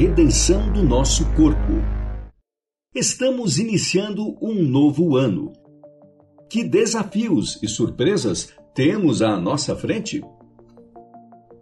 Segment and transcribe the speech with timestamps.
[0.00, 1.72] redenção do nosso corpo.
[2.94, 5.52] Estamos iniciando um novo ano.
[6.48, 10.22] Que desafios e surpresas temos à nossa frente?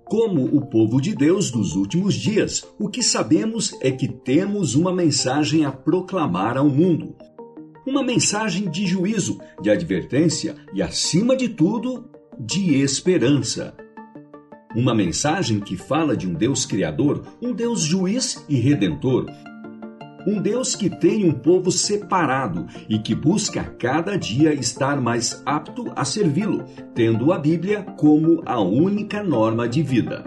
[0.05, 4.95] Como o povo de Deus dos últimos dias, o que sabemos é que temos uma
[4.95, 7.17] mensagem a proclamar ao mundo.
[7.85, 12.09] Uma mensagem de juízo, de advertência e, acima de tudo,
[12.39, 13.75] de esperança.
[14.79, 19.27] Uma mensagem que fala de um Deus Criador, um Deus juiz e redentor.
[20.25, 25.93] Um Deus que tem um povo separado e que busca cada dia estar mais apto
[25.97, 26.65] a servi-lo,
[26.95, 30.23] tendo a Bíblia como a única norma de vida.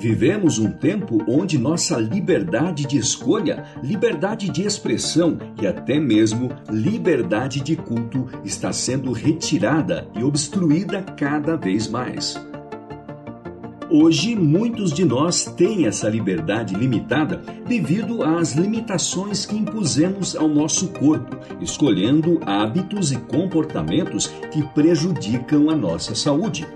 [0.00, 7.60] Vivemos um tempo onde nossa liberdade de escolha, liberdade de expressão e até mesmo liberdade
[7.60, 12.36] de culto está sendo retirada e obstruída cada vez mais.
[13.90, 20.88] Hoje, muitos de nós têm essa liberdade limitada devido às limitações que impusemos ao nosso
[20.88, 26.66] corpo, escolhendo hábitos e comportamentos que prejudicam a nossa saúde.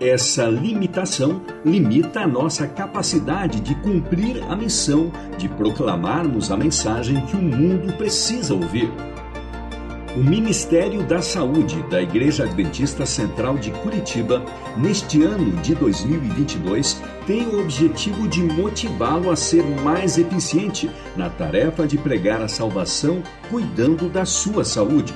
[0.00, 7.36] Essa limitação limita a nossa capacidade de cumprir a missão de proclamarmos a mensagem que
[7.36, 8.90] o mundo precisa ouvir.
[10.18, 14.44] O Ministério da Saúde da Igreja Adventista Central de Curitiba,
[14.76, 21.86] neste ano de 2022, tem o objetivo de motivá-lo a ser mais eficiente na tarefa
[21.86, 25.14] de pregar a salvação, cuidando da sua saúde.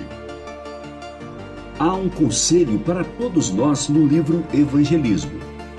[1.80, 5.32] Há um conselho para todos nós no livro Evangelismo.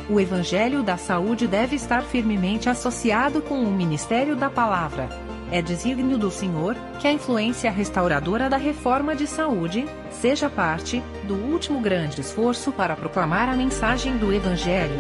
[0.10, 5.23] O Evangelho da Saúde deve estar firmemente associado com o Ministério da Palavra
[5.54, 11.36] é desígnio do Senhor que a influência restauradora da reforma de saúde seja parte do
[11.36, 14.98] último grande esforço para proclamar a mensagem do Evangelho.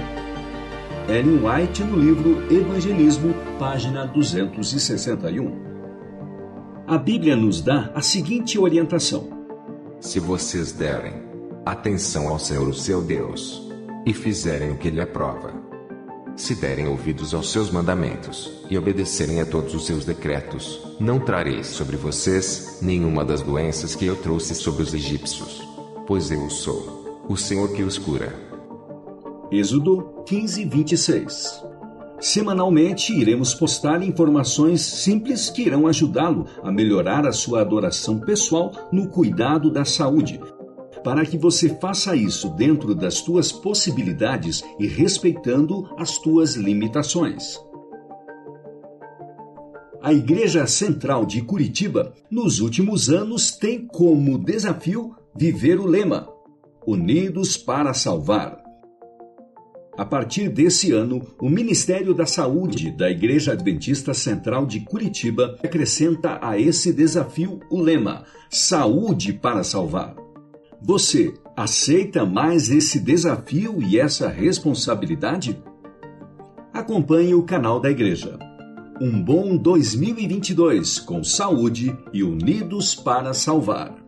[1.10, 5.74] Ellen White no livro Evangelismo, página 261.
[6.86, 9.28] A Bíblia nos dá a seguinte orientação:
[10.00, 11.16] Se vocês derem
[11.66, 13.68] atenção ao Senhor, o seu Deus,
[14.06, 15.52] e fizerem o que ele aprova,
[16.36, 21.64] se derem ouvidos aos seus mandamentos e obedecerem a todos os seus decretos, não trarei
[21.64, 25.62] sobre vocês nenhuma das doenças que eu trouxe sobre os egípcios,
[26.08, 28.34] pois eu sou o Senhor que os cura.
[29.52, 31.74] Êxodo 15, 26
[32.24, 39.10] Semanalmente iremos postar informações simples que irão ajudá-lo a melhorar a sua adoração pessoal no
[39.10, 40.40] cuidado da saúde,
[41.04, 47.60] para que você faça isso dentro das tuas possibilidades e respeitando as tuas limitações.
[50.02, 56.28] A Igreja Central de Curitiba, nos últimos anos, tem como desafio viver o lema
[56.86, 58.62] Unidos para Salvar.
[59.98, 66.40] A partir desse ano, o Ministério da Saúde da Igreja Adventista Central de Curitiba acrescenta
[66.42, 70.23] a esse desafio o lema Saúde para Salvar.
[70.86, 75.64] Você aceita mais esse desafio e essa responsabilidade?
[76.74, 78.38] Acompanhe o canal da Igreja.
[79.00, 84.03] Um bom 2022 com saúde e unidos para salvar.